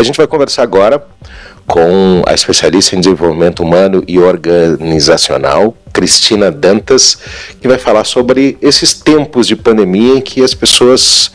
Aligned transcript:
A 0.00 0.04
gente 0.04 0.16
vai 0.16 0.28
conversar 0.28 0.62
agora 0.62 1.04
com 1.66 2.22
a 2.24 2.32
especialista 2.32 2.94
em 2.94 3.00
desenvolvimento 3.00 3.64
humano 3.64 4.04
e 4.06 4.16
organizacional, 4.16 5.76
Cristina 5.92 6.52
Dantas, 6.52 7.18
que 7.60 7.66
vai 7.66 7.78
falar 7.78 8.04
sobre 8.04 8.56
esses 8.62 8.94
tempos 8.94 9.44
de 9.48 9.56
pandemia 9.56 10.14
em 10.14 10.20
que 10.20 10.40
as 10.40 10.54
pessoas 10.54 11.32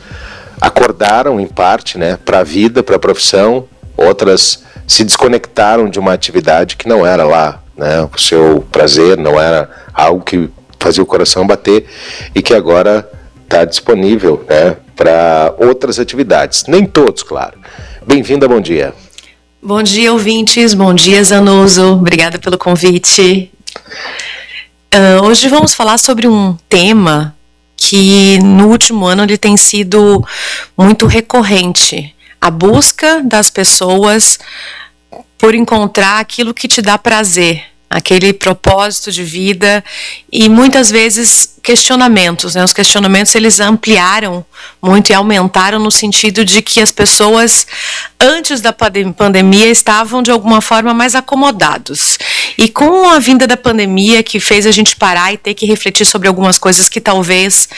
acordaram 0.62 1.38
em 1.38 1.46
parte, 1.46 1.98
né, 1.98 2.16
para 2.24 2.38
a 2.38 2.42
vida, 2.42 2.82
para 2.82 2.96
a 2.96 2.98
profissão, 2.98 3.68
outras 3.98 4.64
se 4.86 5.04
desconectaram 5.04 5.90
de 5.90 5.98
uma 5.98 6.14
atividade 6.14 6.78
que 6.78 6.88
não 6.88 7.04
era 7.04 7.24
lá, 7.24 7.62
né, 7.76 8.08
o 8.10 8.18
seu 8.18 8.64
prazer, 8.72 9.18
não 9.18 9.38
era 9.38 9.68
algo 9.92 10.24
que 10.24 10.48
fazia 10.80 11.02
o 11.02 11.06
coração 11.06 11.46
bater 11.46 11.84
e 12.34 12.40
que 12.40 12.54
agora 12.54 13.06
está 13.42 13.66
disponível, 13.66 14.42
né, 14.48 14.78
para 14.96 15.52
outras 15.58 15.98
atividades. 15.98 16.64
Nem 16.66 16.86
todos, 16.86 17.22
claro. 17.22 17.58
Bem-vinda, 18.06 18.46
bom 18.46 18.60
dia. 18.60 18.94
Bom 19.62 19.82
dia, 19.82 20.12
ouvintes. 20.12 20.74
Bom 20.74 20.92
dia, 20.92 21.24
Zanuso. 21.24 21.94
Obrigada 21.94 22.38
pelo 22.38 22.58
convite. 22.58 23.50
Uh, 24.94 25.24
hoje 25.24 25.48
vamos 25.48 25.74
falar 25.74 25.96
sobre 25.96 26.28
um 26.28 26.54
tema 26.68 27.34
que 27.76 28.38
no 28.40 28.68
último 28.68 29.06
ano 29.06 29.22
ele 29.22 29.38
tem 29.38 29.56
sido 29.56 30.22
muito 30.76 31.06
recorrente. 31.06 32.14
A 32.38 32.50
busca 32.50 33.22
das 33.22 33.48
pessoas 33.48 34.38
por 35.38 35.54
encontrar 35.54 36.20
aquilo 36.20 36.52
que 36.52 36.68
te 36.68 36.82
dá 36.82 36.98
prazer, 36.98 37.64
aquele 37.88 38.32
propósito 38.32 39.12
de 39.12 39.22
vida 39.22 39.84
e 40.32 40.48
muitas 40.48 40.90
vezes 40.90 41.54
questionamentos, 41.62 42.54
né? 42.54 42.62
Os 42.62 42.72
questionamentos 42.72 43.34
eles 43.34 43.60
ampliaram 43.60 44.44
muito 44.82 45.10
e 45.10 45.14
aumentaram 45.14 45.78
no 45.78 45.90
sentido 45.90 46.44
de 46.44 46.60
que 46.60 46.80
as 46.80 46.90
pessoas 46.90 47.66
antes 48.20 48.60
da 48.60 48.72
pandemia 48.72 49.66
estavam 49.66 50.22
de 50.22 50.30
alguma 50.30 50.60
forma 50.60 50.92
mais 50.92 51.14
acomodados. 51.14 52.18
E 52.56 52.68
com 52.68 53.08
a 53.08 53.18
vinda 53.18 53.46
da 53.46 53.56
pandemia 53.56 54.22
que 54.22 54.38
fez 54.38 54.66
a 54.66 54.70
gente 54.70 54.96
parar 54.96 55.32
e 55.32 55.38
ter 55.38 55.54
que 55.54 55.66
refletir 55.66 56.04
sobre 56.04 56.28
algumas 56.28 56.58
coisas 56.58 56.88
que 56.88 57.00
talvez 57.00 57.68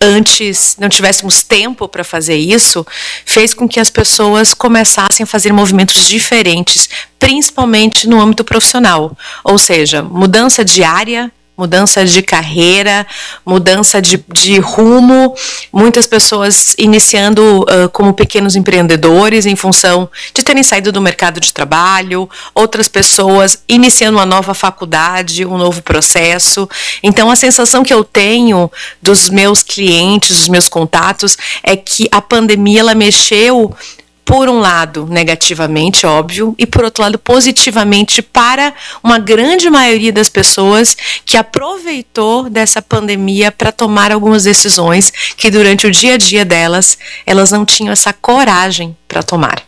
antes 0.00 0.76
não 0.78 0.88
tivéssemos 0.88 1.42
tempo 1.42 1.88
para 1.88 2.04
fazer 2.04 2.36
isso, 2.36 2.86
fez 3.24 3.54
com 3.54 3.68
que 3.68 3.80
as 3.80 3.90
pessoas 3.90 4.54
começassem 4.54 5.24
a 5.24 5.26
fazer 5.26 5.52
movimentos 5.52 6.08
diferentes, 6.08 6.88
principalmente 7.18 8.08
no 8.08 8.20
âmbito 8.20 8.44
profissional, 8.44 9.16
ou 9.42 9.58
seja, 9.58 10.02
mudança 10.02 10.64
diária 10.64 11.32
mudança 11.56 12.04
de 12.04 12.20
carreira, 12.20 13.06
mudança 13.46 14.02
de, 14.02 14.22
de 14.28 14.58
rumo, 14.58 15.34
muitas 15.72 16.06
pessoas 16.06 16.74
iniciando 16.76 17.62
uh, 17.62 17.88
como 17.90 18.12
pequenos 18.12 18.56
empreendedores 18.56 19.46
em 19.46 19.54
função 19.54 20.08
de 20.32 20.42
terem 20.42 20.62
saído 20.62 20.90
do 20.90 21.00
mercado 21.00 21.38
de 21.38 21.52
trabalho, 21.52 22.28
outras 22.54 22.88
pessoas 22.88 23.62
iniciando 23.68 24.18
uma 24.18 24.26
nova 24.26 24.52
faculdade, 24.52 25.46
um 25.46 25.56
novo 25.56 25.80
processo. 25.82 26.68
Então, 27.02 27.30
a 27.30 27.36
sensação 27.36 27.84
que 27.84 27.94
eu 27.94 28.02
tenho 28.02 28.70
dos 29.00 29.28
meus 29.28 29.62
clientes, 29.62 30.36
dos 30.36 30.48
meus 30.48 30.68
contatos, 30.68 31.36
é 31.62 31.76
que 31.76 32.08
a 32.10 32.20
pandemia 32.20 32.80
ela 32.80 32.94
mexeu 32.94 33.74
por 34.24 34.48
um 34.48 34.58
lado, 34.58 35.06
negativamente, 35.10 36.06
óbvio, 36.06 36.54
e 36.58 36.64
por 36.64 36.84
outro 36.84 37.02
lado, 37.02 37.18
positivamente 37.18 38.22
para 38.22 38.72
uma 39.02 39.18
grande 39.18 39.68
maioria 39.68 40.12
das 40.12 40.28
pessoas 40.28 40.96
que 41.26 41.36
aproveitou 41.36 42.48
dessa 42.48 42.80
pandemia 42.80 43.52
para 43.52 43.70
tomar 43.70 44.10
algumas 44.10 44.44
decisões 44.44 45.12
que 45.36 45.50
durante 45.50 45.86
o 45.86 45.90
dia 45.90 46.14
a 46.14 46.16
dia 46.16 46.44
delas, 46.44 46.96
elas 47.26 47.50
não 47.50 47.64
tinham 47.64 47.92
essa 47.92 48.12
coragem 48.12 48.96
para 49.06 49.22
tomar. 49.22 49.62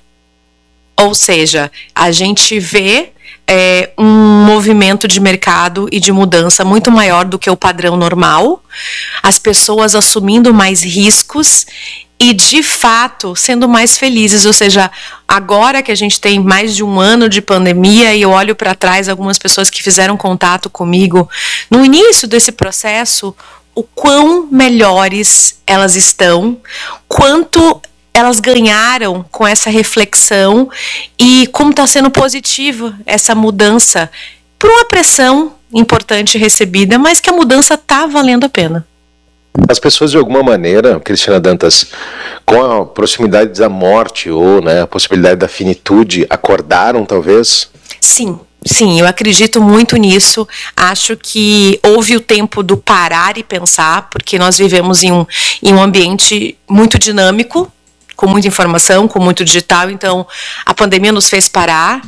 Ou 0.99 1.15
seja, 1.15 1.71
a 1.95 2.11
gente 2.11 2.59
vê 2.59 3.11
é, 3.47 3.91
um 3.99 4.45
movimento 4.45 5.07
de 5.07 5.21
mercado 5.21 5.87
e 5.93 6.01
de 6.01 6.11
mudança 6.11 6.65
muito 6.65 6.91
maior 6.91 7.25
do 7.25 7.39
que 7.39 7.51
o 7.51 7.57
padrão 7.57 7.97
normal, 7.97 8.63
as 9.23 9.39
pessoas 9.39 9.95
assumindo 9.95 10.53
mais 10.53 10.83
riscos 10.83 11.67
e 12.19 12.33
de 12.33 12.63
fato 12.63 13.37
sendo 13.37 13.69
mais 13.69 13.99
felizes. 13.99 14.47
Ou 14.47 14.53
seja, 14.53 14.91
agora 15.27 15.83
que 15.83 15.93
a 15.93 15.95
gente 15.95 16.21
tem 16.21 16.41
mais 16.41 16.75
de 16.75 16.83
um 16.83 16.99
ano 16.99 17.29
de 17.29 17.41
pandemia 17.41 18.15
e 18.15 18.23
eu 18.23 18.31
olho 18.31 18.55
para 18.55 18.75
trás 18.75 19.09
algumas 19.09 19.39
pessoas 19.39 19.71
que 19.71 19.83
fizeram 19.83 20.17
contato 20.17 20.71
comigo 20.71 21.29
no 21.71 21.85
início 21.85 22.27
desse 22.27 22.53
processo, 22.53 23.35
o 23.75 23.83
quão 23.83 24.49
melhores 24.51 25.61
elas 25.67 25.97
estão, 25.97 26.59
quanto 27.07 27.81
elas 28.15 28.41
ganharam 28.41 29.25
com 29.31 29.47
essa 29.47 29.69
reflexão 29.69 30.71
e 31.19 31.47
como 31.49 31.71
está 31.71 31.87
sendo 31.87 32.11
positivo 32.11 32.95
essa 33.05 33.35
mudança 33.35 34.11
por 34.59 34.71
uma 34.71 34.87
pressão 34.87 35.55
importante 35.71 36.39
recebida, 36.39 36.99
mas 36.99 37.21
que 37.21 37.29
a 37.29 37.33
mudança 37.35 37.75
está 37.75 38.07
valendo 38.07 38.45
a 38.45 38.49
pena. 38.49 38.87
As 39.69 39.79
pessoas, 39.79 40.11
de 40.11 40.17
alguma 40.17 40.43
maneira, 40.43 41.01
Cristina 41.01 41.41
Dantas, 41.41 41.87
com 42.45 42.63
a 42.63 42.87
proximidade 42.87 43.59
da 43.59 43.69
morte 43.69 44.31
ou 44.31 44.63
né, 44.63 44.83
a 44.83 44.87
possibilidade 44.87 45.37
da 45.37 45.49
finitude, 45.49 46.27
acordaram, 46.29 47.05
talvez? 47.05 47.69
Sim, 48.01 48.39
Sim, 48.67 48.99
eu 48.99 49.07
acredito 49.07 49.63
muito 49.63 49.97
nisso. 49.97 50.47
Acho 50.77 51.17
que 51.17 51.79
houve 51.85 52.17
o 52.17 52.21
tempo 52.21 52.65
do 52.65 52.77
parar 52.77 53.39
e 53.39 53.45
pensar, 53.45 54.11
porque 54.11 54.41
nós 54.41 54.59
vivemos 54.59 55.05
em 55.05 55.13
um, 55.13 55.25
em 55.63 55.73
um 55.73 55.81
ambiente 55.81 56.59
muito 56.69 56.99
dinâmico, 56.99 57.71
com 58.17 58.27
muita 58.27 58.49
informação, 58.49 59.07
com 59.07 59.21
muito 59.21 59.45
digital. 59.45 59.89
Então, 59.89 60.27
a 60.65 60.75
pandemia 60.75 61.13
nos 61.13 61.29
fez 61.29 61.47
parar 61.47 62.03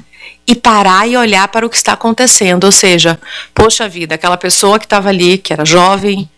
e 0.49 0.57
parar 0.57 1.09
e 1.09 1.17
olhar 1.17 1.47
para 1.47 1.65
o 1.65 1.71
que 1.71 1.77
está 1.77 1.93
acontecendo. 1.93 2.65
Ou 2.65 2.73
seja, 2.73 3.21
poxa 3.55 3.89
vida, 3.89 4.17
aquela 4.17 4.37
pessoa 4.37 4.81
que 4.81 4.87
estava 4.87 5.11
ali, 5.11 5.39
que 5.39 5.53
era 5.53 5.65
jovem, 5.65 6.29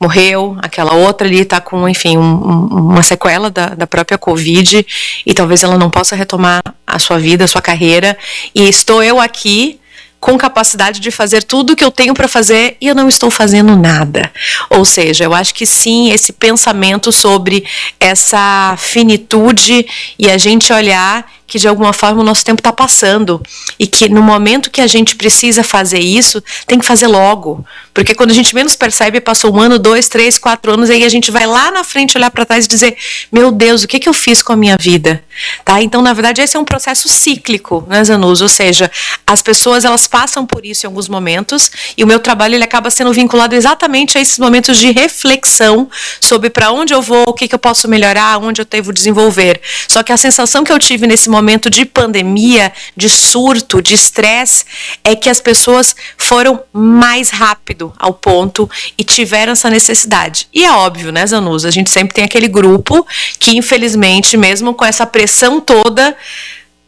morreu, 0.00 0.56
aquela 0.60 0.94
outra 0.94 1.26
ali 1.26 1.40
está 1.40 1.60
com, 1.60 1.88
enfim, 1.88 2.16
um, 2.18 2.66
uma 2.90 3.02
sequela 3.02 3.50
da, 3.50 3.68
da 3.68 3.86
própria 3.86 4.18
Covid 4.18 4.86
e 5.24 5.34
talvez 5.34 5.62
ela 5.62 5.78
não 5.78 5.90
possa 5.90 6.14
retomar 6.14 6.62
a 6.86 6.98
sua 6.98 7.18
vida, 7.18 7.44
a 7.44 7.48
sua 7.48 7.62
carreira. 7.62 8.16
E 8.54 8.68
estou 8.68 9.02
eu 9.02 9.20
aqui 9.20 9.80
com 10.20 10.36
capacidade 10.36 10.98
de 10.98 11.10
fazer 11.10 11.42
tudo 11.42 11.72
o 11.72 11.76
que 11.76 11.84
eu 11.84 11.90
tenho 11.90 12.14
para 12.14 12.26
fazer 12.26 12.76
e 12.80 12.88
eu 12.88 12.94
não 12.94 13.08
estou 13.08 13.30
fazendo 13.30 13.76
nada. 13.76 14.32
Ou 14.70 14.84
seja, 14.84 15.24
eu 15.24 15.32
acho 15.32 15.54
que 15.54 15.64
sim, 15.64 16.10
esse 16.10 16.32
pensamento 16.32 17.12
sobre 17.12 17.64
essa 18.00 18.74
finitude 18.76 19.86
e 20.18 20.30
a 20.30 20.36
gente 20.36 20.72
olhar 20.72 21.24
que 21.46 21.58
de 21.58 21.68
alguma 21.68 21.92
forma 21.92 22.20
o 22.20 22.24
nosso 22.24 22.44
tempo 22.44 22.60
está 22.60 22.72
passando 22.72 23.40
e 23.78 23.86
que 23.86 24.08
no 24.08 24.22
momento 24.22 24.70
que 24.70 24.80
a 24.80 24.86
gente 24.86 25.14
precisa 25.14 25.62
fazer 25.62 26.00
isso, 26.00 26.42
tem 26.66 26.78
que 26.78 26.84
fazer 26.84 27.06
logo. 27.06 27.64
Porque 27.94 28.14
quando 28.14 28.30
a 28.30 28.34
gente 28.34 28.54
menos 28.54 28.74
percebe, 28.74 29.20
passou 29.20 29.54
um 29.54 29.60
ano, 29.60 29.78
dois, 29.78 30.08
três, 30.08 30.38
quatro 30.38 30.72
anos, 30.72 30.90
aí 30.90 31.04
a 31.04 31.08
gente 31.08 31.30
vai 31.30 31.46
lá 31.46 31.70
na 31.70 31.84
frente 31.84 32.16
olhar 32.18 32.30
para 32.30 32.44
trás 32.44 32.64
e 32.66 32.68
dizer: 32.68 32.96
Meu 33.30 33.50
Deus, 33.50 33.84
o 33.84 33.88
que, 33.88 33.98
que 33.98 34.08
eu 34.08 34.12
fiz 34.12 34.42
com 34.42 34.52
a 34.52 34.56
minha 34.56 34.76
vida? 34.76 35.22
Tá? 35.64 35.80
Então, 35.80 36.02
na 36.02 36.12
verdade, 36.12 36.42
esse 36.42 36.56
é 36.56 36.60
um 36.60 36.64
processo 36.64 37.08
cíclico, 37.08 37.86
né, 37.88 38.02
Zanus? 38.04 38.42
Ou 38.42 38.48
seja, 38.48 38.90
as 39.26 39.40
pessoas 39.40 39.84
elas 39.84 40.06
passam 40.06 40.44
por 40.44 40.66
isso 40.66 40.84
em 40.84 40.88
alguns 40.88 41.08
momentos 41.08 41.70
e 41.96 42.04
o 42.04 42.06
meu 42.06 42.18
trabalho 42.18 42.54
ele 42.54 42.64
acaba 42.64 42.90
sendo 42.90 43.12
vinculado 43.12 43.54
exatamente 43.54 44.18
a 44.18 44.20
esses 44.20 44.38
momentos 44.38 44.78
de 44.78 44.90
reflexão 44.90 45.88
sobre 46.20 46.50
para 46.50 46.70
onde 46.72 46.92
eu 46.92 47.00
vou, 47.00 47.24
o 47.28 47.32
que, 47.32 47.48
que 47.48 47.54
eu 47.54 47.58
posso 47.58 47.88
melhorar, 47.88 48.38
onde 48.38 48.60
eu 48.60 48.64
devo 48.64 48.92
desenvolver. 48.92 49.60
Só 49.88 50.02
que 50.02 50.12
a 50.12 50.16
sensação 50.16 50.64
que 50.64 50.72
eu 50.72 50.78
tive 50.78 51.06
nesse 51.06 51.30
momento 51.30 51.35
momento 51.36 51.68
de 51.68 51.84
pandemia, 51.84 52.72
de 52.96 53.08
surto, 53.08 53.82
de 53.82 53.94
estresse, 53.94 54.64
é 55.04 55.14
que 55.14 55.28
as 55.28 55.40
pessoas 55.40 55.94
foram 56.16 56.62
mais 56.72 57.30
rápido 57.30 57.92
ao 57.98 58.12
ponto 58.12 58.68
e 58.96 59.04
tiveram 59.04 59.52
essa 59.52 59.68
necessidade. 59.68 60.48
E 60.52 60.64
é 60.64 60.72
óbvio, 60.72 61.12
né, 61.12 61.26
Zanus? 61.26 61.64
A 61.64 61.70
gente 61.70 61.90
sempre 61.90 62.14
tem 62.14 62.24
aquele 62.24 62.48
grupo 62.48 63.06
que, 63.38 63.56
infelizmente, 63.56 64.36
mesmo 64.36 64.74
com 64.74 64.84
essa 64.84 65.06
pressão 65.06 65.60
toda, 65.60 66.16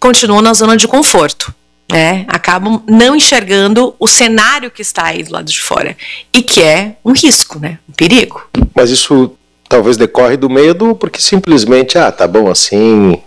continua 0.01 0.41
na 0.41 0.55
zona 0.55 0.77
de 0.77 0.89
conforto. 0.89 1.55
né? 1.91 2.27
acabam 2.29 2.83
não 2.87 3.17
enxergando 3.17 3.95
o 3.99 4.07
cenário 4.07 4.71
que 4.71 4.83
está 4.83 5.07
aí 5.07 5.23
do 5.23 5.33
lado 5.33 5.51
de 5.51 5.59
fora 5.59 5.97
e 6.33 6.43
que 6.43 6.63
é 6.63 6.97
um 7.03 7.13
risco, 7.13 7.59
né? 7.59 7.79
um 7.89 7.93
perigo. 7.93 8.47
Mas 8.75 8.91
isso 8.91 9.33
talvez 9.69 9.97
decorre 9.97 10.37
do 10.37 10.49
medo 10.49 10.95
porque 10.95 11.21
simplesmente, 11.21 11.99
ah, 11.99 12.11
tá 12.11 12.27
bom 12.27 12.51
assim, 12.51 13.21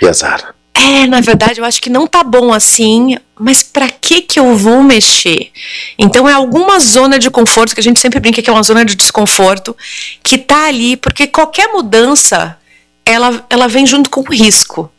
e 0.00 0.08
azar. 0.08 0.54
É, 0.72 1.06
na 1.06 1.20
verdade, 1.20 1.60
eu 1.60 1.64
acho 1.64 1.80
que 1.82 1.90
não 1.90 2.06
tá 2.06 2.24
bom 2.24 2.52
assim, 2.52 3.16
mas 3.38 3.62
para 3.62 3.88
que 3.88 4.22
que 4.22 4.40
eu 4.40 4.56
vou 4.56 4.82
mexer? 4.82 5.50
Então 5.98 6.28
é 6.28 6.32
alguma 6.32 6.80
zona 6.80 7.18
de 7.18 7.30
conforto 7.30 7.74
que 7.74 7.80
a 7.80 7.82
gente 7.82 8.00
sempre 8.00 8.18
brinca 8.18 8.40
que 8.40 8.48
é 8.48 8.52
uma 8.52 8.62
zona 8.62 8.84
de 8.84 8.94
desconforto 8.94 9.76
que 10.22 10.38
tá 10.38 10.68
ali, 10.68 10.96
porque 10.96 11.26
qualquer 11.26 11.68
mudança 11.68 12.56
ela, 13.04 13.44
ela 13.50 13.68
vem 13.68 13.84
junto 13.84 14.08
com 14.08 14.20
o 14.20 14.32
risco. 14.32 14.90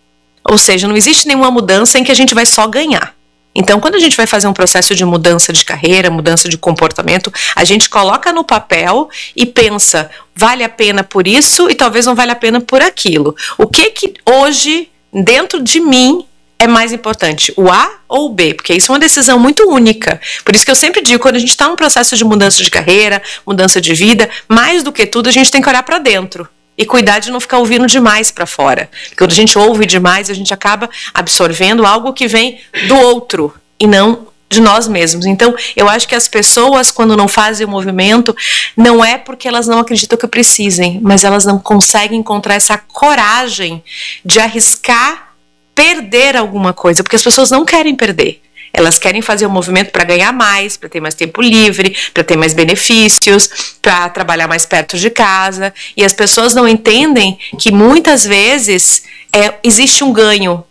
Ou 0.44 0.58
seja, 0.58 0.88
não 0.88 0.96
existe 0.96 1.28
nenhuma 1.28 1.50
mudança 1.50 1.98
em 1.98 2.04
que 2.04 2.12
a 2.12 2.16
gente 2.16 2.34
vai 2.34 2.46
só 2.46 2.68
ganhar. 2.68 3.16
Então, 3.54 3.80
quando 3.80 3.96
a 3.96 4.00
gente 4.00 4.16
vai 4.16 4.26
fazer 4.26 4.48
um 4.48 4.54
processo 4.54 4.96
de 4.96 5.04
mudança 5.04 5.52
de 5.52 5.66
carreira, 5.66 6.10
mudança 6.10 6.48
de 6.48 6.58
comportamento, 6.58 7.32
a 7.56 7.64
gente 7.66 7.90
coloca 7.90 8.32
no 8.32 8.44
papel 8.44 9.10
e 9.36 9.46
pensa, 9.46 10.10
vale 10.34 10.64
a 10.64 10.70
pena 10.70 11.04
por 11.04 11.28
isso 11.28 11.70
e 11.70 11.76
talvez 11.76 12.06
não 12.06 12.16
vale 12.16 12.32
a 12.32 12.36
pena 12.36 12.62
por 12.62 12.82
aquilo. 12.82 13.36
O 13.58 13.68
que 13.68 13.92
que 13.92 14.14
hoje 14.26 14.90
dentro 15.14 15.62
de 15.62 15.80
mim 15.80 16.26
é 16.58 16.68
mais 16.68 16.94
importante, 16.94 17.52
o 17.58 17.72
A 17.72 17.92
ou 18.08 18.28
o 18.28 18.30
B? 18.30 18.54
Porque 18.54 18.74
isso 18.74 18.92
é 18.92 18.94
uma 18.94 19.00
decisão 19.00 19.40
muito 19.40 19.68
única. 19.68 20.22
Por 20.46 20.56
isso 20.56 20.64
que 20.64 20.70
eu 20.70 20.76
sempre 20.76 21.02
digo, 21.02 21.22
quando 21.22 21.36
a 21.36 21.40
gente 21.40 21.50
está 21.50 21.68
num 21.68 21.76
processo 21.76 22.16
de 22.16 22.24
mudança 22.24 22.64
de 22.64 22.70
carreira, 22.70 23.22
mudança 23.46 23.82
de 23.82 23.94
vida, 23.96 24.30
mais 24.48 24.84
do 24.84 24.92
que 24.92 25.08
tudo, 25.08 25.28
a 25.28 25.32
gente 25.32 25.50
tem 25.50 25.62
que 25.62 25.68
olhar 25.68 25.82
para 25.82 25.98
dentro 25.98 26.48
e 26.78 26.86
cuidar 26.86 27.20
de 27.20 27.32
não 27.32 27.40
ficar 27.40 27.58
ouvindo 27.58 27.88
demais 27.88 28.32
para 28.32 28.46
fora. 28.46 28.90
Porque 29.04 29.16
quando 29.16 29.32
a 29.32 29.36
gente 29.36 29.58
ouve 29.58 29.86
demais, 29.86 30.30
a 30.30 30.34
gente 30.34 30.54
acaba 30.54 30.90
absorvendo 31.14 31.86
algo 31.86 32.14
que 32.14 32.28
vem 32.28 32.60
do 32.88 32.96
outro 32.96 33.54
e 33.80 33.88
não 33.88 34.28
de 34.52 34.60
nós 34.60 34.88
mesmos. 34.88 35.26
Então, 35.26 35.56
eu 35.76 35.88
acho 35.88 36.08
que 36.08 36.14
as 36.14 36.28
pessoas, 36.28 36.92
quando 36.92 37.16
não 37.16 37.28
fazem 37.28 37.66
o 37.66 37.70
movimento, 37.70 38.36
não 38.76 39.04
é 39.04 39.18
porque 39.18 39.48
elas 39.48 39.66
não 39.66 39.80
acreditam 39.80 40.18
que 40.18 40.28
precisem, 40.28 41.00
mas 41.02 41.24
elas 41.24 41.46
não 41.46 41.58
conseguem 41.58 42.20
encontrar 42.20 42.56
essa 42.56 42.78
coragem 42.78 43.82
de 44.26 44.40
arriscar 44.40 45.32
perder 45.74 46.36
alguma 46.36 46.74
coisa, 46.74 47.02
porque 47.02 47.16
as 47.16 47.24
pessoas 47.24 47.50
não 47.50 47.64
querem 47.66 47.96
perder. 47.96 48.42
Elas 48.74 49.00
querem 49.00 49.22
fazer 49.22 49.46
o 49.46 49.50
um 49.50 49.52
movimento 49.52 49.92
para 49.92 50.04
ganhar 50.04 50.32
mais, 50.32 50.78
para 50.78 50.90
ter 50.90 51.00
mais 51.00 51.16
tempo 51.16 51.42
livre, 51.42 51.96
para 52.14 52.24
ter 52.24 52.38
mais 52.38 52.54
benefícios, 52.54 53.76
para 53.82 54.10
trabalhar 54.10 54.48
mais 54.48 54.66
perto 54.66 54.98
de 54.98 55.10
casa. 55.10 55.74
E 55.96 56.04
as 56.04 56.14
pessoas 56.14 56.54
não 56.54 56.68
entendem 56.68 57.38
que 57.58 57.72
muitas 57.72 58.24
vezes 58.26 59.04
é, 59.34 59.56
existe 59.64 60.04
um 60.04 60.12
ganho, 60.14 60.64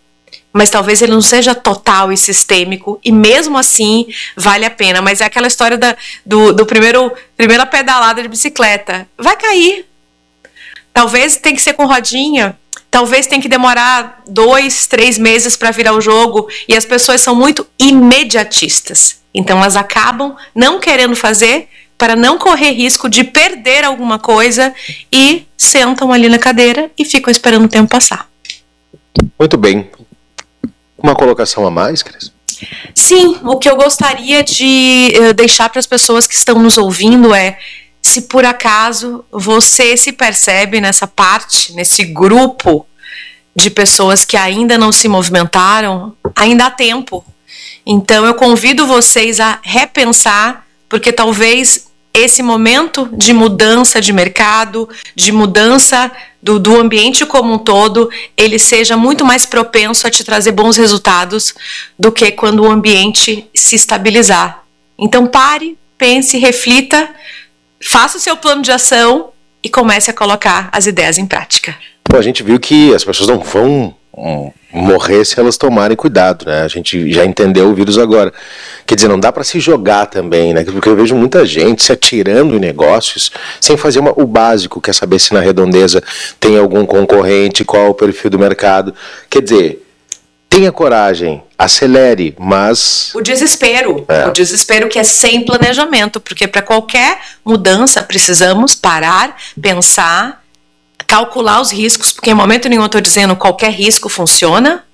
mas 0.53 0.71
talvez 0.71 1.01
ele 1.01 1.13
não 1.13 1.21
seja 1.21 1.55
total 1.55 2.13
e 2.13 2.17
sistêmico, 2.17 3.01
e 3.05 3.13
mesmo 3.13 3.57
assim 3.57 4.07
vale 4.37 4.65
a 4.65 4.71
pena. 4.71 5.01
Mas 5.01 5.21
é 5.21 5.25
aquela 5.25 5.47
história 5.47 5.79
da, 5.79 5.97
do, 6.25 6.53
do 6.53 6.67
primeiro 6.67 7.13
primeira 7.37 7.65
pedalada 7.67 8.23
de 8.23 8.29
bicicleta. 8.29 9.07
Vai 9.17 9.37
cair. 9.37 9.87
Talvez 10.93 11.37
tem 11.37 11.55
que 11.55 11.63
ser 11.63 11.75
com 11.75 11.87
rodinha, 11.87 12.59
Talvez 12.91 13.27
tenha 13.29 13.41
que 13.41 13.49
demorar 13.49 14.21
dois, 14.27 14.87
três 14.89 15.17
meses 15.17 15.57
para 15.57 15.71
virar 15.71 15.95
o 15.95 16.01
jogo 16.01 16.49
e 16.69 16.75
as 16.75 16.85
pessoas 16.85 17.21
são 17.21 17.35
muito 17.35 17.65
imediatistas. 17.79 19.21
Então 19.33 19.59
elas 19.59 19.77
acabam 19.77 20.35
não 20.55 20.81
querendo 20.81 21.15
fazer 21.15 21.69
para 21.97 22.17
não 22.17 22.37
correr 22.37 22.73
risco 22.73 23.09
de 23.09 23.23
perder 23.23 23.85
alguma 23.85 24.19
coisa 24.19 24.75
e 25.13 25.47
sentam 25.57 26.13
ali 26.13 26.29
na 26.29 26.39
cadeira 26.39 26.91
e 26.99 27.05
ficam 27.05 27.31
esperando 27.31 27.67
o 27.67 27.69
tempo 27.69 27.89
passar. 27.89 28.29
Muito 29.39 29.57
bem. 29.57 29.89
Uma 31.03 31.15
colocação 31.15 31.67
a 31.67 31.71
mais, 31.71 32.03
Cris? 32.03 32.33
Sim, 32.95 33.39
o 33.43 33.57
que 33.57 33.69
eu 33.69 33.77
gostaria 33.77 34.43
de 34.43 35.13
uh, 35.19 35.33
deixar 35.33 35.69
para 35.69 35.79
as 35.81 35.87
pessoas 35.87 36.27
que 36.27 36.35
estão 36.35 36.59
nos 36.59 36.77
ouvindo 36.77 37.35
é 37.35 37.59
se 38.03 38.23
por 38.23 38.45
acaso 38.45 39.25
você 39.31 39.97
se 39.97 40.13
percebe 40.13 40.81
nessa 40.81 41.07
parte, 41.07 41.73
nesse 41.75 42.05
grupo 42.05 42.87
de 43.55 43.71
pessoas 43.71 44.25
que 44.25 44.37
ainda 44.37 44.79
não 44.79 44.93
se 44.93 45.09
movimentaram, 45.09 46.15
ainda 46.37 46.67
há 46.67 46.71
tempo. 46.71 47.25
Então 47.85 48.25
eu 48.25 48.35
convido 48.35 48.87
vocês 48.87 49.41
a 49.41 49.59
repensar, 49.63 50.67
porque 50.89 51.13
talvez 51.13 51.91
esse 52.13 52.43
momento 52.43 53.09
de 53.13 53.33
mudança 53.33 54.01
de 54.01 54.13
mercado, 54.13 54.89
de 55.15 55.33
mudança 55.33 56.11
do, 56.43 56.59
do 56.59 56.79
ambiente 56.79 57.27
como 57.27 57.55
um 57.55 57.59
todo, 57.59 58.11
ele 58.37 58.59
seja 58.59 58.97
muito 58.97 59.25
mais 59.25 59.45
propenso 59.45 60.07
a 60.07 60.11
te 60.11 60.25
trazer 60.25 60.53
bons 60.53 60.77
resultados 60.77 61.55
do 61.99 62.11
que 62.11 62.31
quando 62.33 62.63
o 62.63 62.71
ambiente 62.71 63.47
se 63.55 63.77
estabilizar. 63.77 64.65
Então 64.99 65.27
pare, 65.27 65.77
pense, 65.99 66.39
reflita 66.39 67.09
faça 67.83 68.19
o 68.19 68.21
seu 68.21 68.37
plano 68.37 68.63
de 68.63 68.71
ação 68.71 69.31
e 69.63 69.69
comece 69.69 70.11
a 70.11 70.15
colocar 70.15 70.69
as 70.73 70.87
ideias 70.87 71.19
em 71.19 71.27
prática. 71.27 71.77
Bom, 72.09 72.19
a 72.19 72.23
gente 72.23 72.43
viu 72.43 72.59
que 72.59 72.95
as 72.95 73.05
pessoas 73.05 73.29
não 73.29 73.39
vão 73.39 73.95
morrer 74.73 75.25
se 75.25 75.39
elas 75.39 75.57
tomarem 75.57 75.97
cuidado, 75.97 76.47
né? 76.47 76.63
A 76.63 76.69
gente 76.69 77.13
já 77.13 77.25
entendeu 77.25 77.69
o 77.69 77.75
vírus 77.75 77.99
agora. 77.99 78.33
Quer 78.87 78.95
dizer, 78.95 79.09
não 79.09 79.19
dá 79.19 79.33
para 79.33 79.45
se 79.45 79.61
jogar 79.61 80.07
também, 80.07 80.53
né? 80.53 80.65
Porque 80.65 80.89
eu 80.89 80.97
vejo 80.97 81.15
muita 81.15 81.45
gente 81.47 81.83
se 81.83 81.93
atirando 81.93 82.55
em 82.55 82.59
negócios 82.59 83.31
sem 83.61 83.77
fazer 83.77 84.01
uma, 84.01 84.13
o 84.21 84.27
básico, 84.27 84.81
quer 84.81 84.95
saber 84.95 85.19
se 85.19 85.33
na 85.33 85.41
redondeza 85.41 86.03
tem 86.39 86.59
algum 86.59 86.85
concorrente, 86.85 87.65
qual 87.65 87.87
é 87.87 87.89
o 87.89 87.95
perfil 87.95 88.31
do 88.31 88.39
mercado. 88.39 88.95
Quer 89.29 89.43
dizer, 89.43 89.87
tenha 90.49 90.73
coragem, 90.73 91.43
acelere, 91.57 92.35
mas. 92.39 93.13
O 93.15 93.21
desespero. 93.21 94.05
É. 94.09 94.27
O 94.27 94.33
desespero 94.33 94.89
que 94.89 94.99
é 94.99 95.05
sem 95.05 95.45
planejamento, 95.45 96.21
porque 96.21 96.49
para 96.49 96.61
qualquer 96.61 97.21
mudança 97.45 98.03
precisamos 98.03 98.75
parar, 98.75 99.37
pensar, 99.63 100.40
calcular 101.11 101.61
os 101.61 101.73
riscos, 101.73 102.13
porque 102.13 102.31
em 102.31 102.35
momento 102.35 102.69
nenhum 102.69 102.83
eu 102.83 102.87
estou 102.87 103.01
dizendo 103.01 103.35
qualquer 103.35 103.73
risco 103.73 104.09
funciona, 104.09 104.85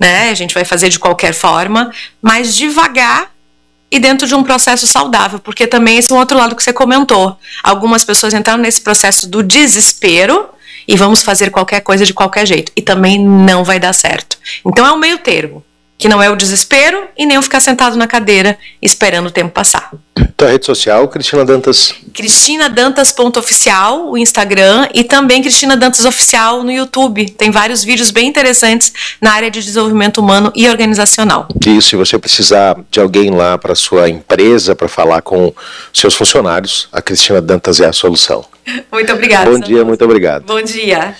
né? 0.00 0.30
A 0.30 0.34
gente 0.34 0.54
vai 0.54 0.64
fazer 0.64 0.88
de 0.88 0.98
qualquer 0.98 1.34
forma, 1.34 1.92
mas 2.22 2.56
devagar 2.56 3.30
e 3.90 3.98
dentro 3.98 4.26
de 4.26 4.34
um 4.34 4.42
processo 4.42 4.86
saudável, 4.86 5.38
porque 5.38 5.66
também 5.66 5.98
esse 5.98 6.10
é 6.10 6.16
um 6.16 6.18
outro 6.18 6.38
lado 6.38 6.56
que 6.56 6.62
você 6.62 6.72
comentou. 6.72 7.36
Algumas 7.62 8.02
pessoas 8.02 8.32
entraram 8.32 8.62
nesse 8.62 8.80
processo 8.80 9.28
do 9.28 9.42
desespero 9.42 10.48
e 10.86 10.96
vamos 10.96 11.22
fazer 11.22 11.50
qualquer 11.50 11.82
coisa 11.82 12.06
de 12.06 12.14
qualquer 12.14 12.46
jeito. 12.46 12.72
E 12.74 12.80
também 12.80 13.22
não 13.22 13.62
vai 13.62 13.78
dar 13.78 13.92
certo. 13.92 14.38
Então 14.64 14.86
é 14.86 14.92
um 14.92 14.98
meio 14.98 15.18
termo, 15.18 15.62
que 15.98 16.08
não 16.08 16.22
é 16.22 16.30
o 16.30 16.36
desespero 16.36 17.08
e 17.16 17.26
nem 17.26 17.36
o 17.36 17.42
ficar 17.42 17.60
sentado 17.60 17.96
na 17.96 18.06
cadeira 18.06 18.56
esperando 18.80 19.26
o 19.26 19.30
tempo 19.30 19.50
passar. 19.50 19.90
Tua 20.36 20.50
rede 20.50 20.64
social, 20.64 21.08
Cristina 21.08 21.44
Dantas? 21.44 21.92
Cristina 22.14 22.68
Dantas.oficial, 22.68 24.08
o 24.08 24.16
Instagram, 24.16 24.88
e 24.94 25.02
também 25.02 25.42
Cristina 25.42 25.76
Dantas 25.76 26.04
Oficial 26.04 26.62
no 26.62 26.70
YouTube. 26.70 27.28
Tem 27.30 27.50
vários 27.50 27.82
vídeos 27.82 28.12
bem 28.12 28.28
interessantes 28.28 28.92
na 29.20 29.32
área 29.32 29.50
de 29.50 29.60
desenvolvimento 29.60 30.18
humano 30.18 30.52
e 30.54 30.68
organizacional. 30.68 31.48
Isso, 31.66 31.88
se 31.90 31.96
você 31.96 32.16
precisar 32.18 32.76
de 32.88 33.00
alguém 33.00 33.30
lá 33.30 33.58
para 33.58 33.74
sua 33.74 34.08
empresa, 34.08 34.76
para 34.76 34.88
falar 34.88 35.22
com 35.22 35.52
seus 35.92 36.14
funcionários, 36.14 36.88
a 36.92 37.02
Cristina 37.02 37.40
Dantas 37.40 37.80
é 37.80 37.86
a 37.86 37.92
solução. 37.92 38.44
Muito 38.92 39.12
obrigada. 39.12 39.50
Bom 39.50 39.58
dia, 39.58 39.84
muito 39.84 40.04
obrigado. 40.04 40.44
Bom 40.44 40.62
dia. 40.62 41.16